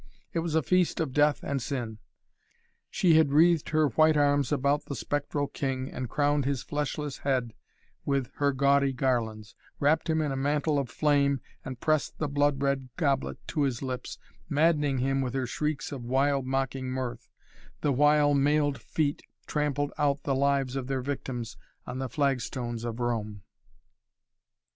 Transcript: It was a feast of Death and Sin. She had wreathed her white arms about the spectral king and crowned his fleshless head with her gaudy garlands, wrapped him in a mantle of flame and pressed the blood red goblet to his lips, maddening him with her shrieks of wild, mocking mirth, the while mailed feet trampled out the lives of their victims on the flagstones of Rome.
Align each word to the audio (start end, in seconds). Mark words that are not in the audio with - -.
It 0.33 0.39
was 0.39 0.55
a 0.55 0.63
feast 0.63 0.99
of 0.99 1.13
Death 1.13 1.43
and 1.43 1.61
Sin. 1.61 1.99
She 2.89 3.17
had 3.17 3.31
wreathed 3.31 3.69
her 3.69 3.89
white 3.89 4.17
arms 4.17 4.51
about 4.51 4.85
the 4.85 4.95
spectral 4.95 5.45
king 5.45 5.91
and 5.91 6.09
crowned 6.09 6.43
his 6.43 6.63
fleshless 6.63 7.19
head 7.19 7.53
with 8.03 8.31
her 8.37 8.51
gaudy 8.51 8.93
garlands, 8.93 9.53
wrapped 9.79 10.09
him 10.09 10.19
in 10.19 10.31
a 10.31 10.35
mantle 10.35 10.79
of 10.79 10.89
flame 10.89 11.39
and 11.63 11.79
pressed 11.79 12.17
the 12.17 12.27
blood 12.27 12.63
red 12.63 12.89
goblet 12.97 13.37
to 13.49 13.61
his 13.61 13.83
lips, 13.83 14.17
maddening 14.49 14.97
him 14.97 15.21
with 15.21 15.35
her 15.35 15.45
shrieks 15.45 15.91
of 15.91 16.01
wild, 16.03 16.47
mocking 16.47 16.89
mirth, 16.89 17.29
the 17.81 17.91
while 17.93 18.33
mailed 18.33 18.79
feet 18.81 19.21
trampled 19.45 19.93
out 19.99 20.23
the 20.23 20.33
lives 20.33 20.75
of 20.75 20.87
their 20.87 21.03
victims 21.03 21.57
on 21.85 21.99
the 21.99 22.09
flagstones 22.09 22.83
of 22.83 22.99
Rome. 22.99 23.43